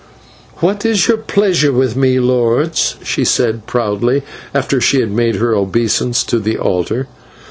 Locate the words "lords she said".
2.19-3.67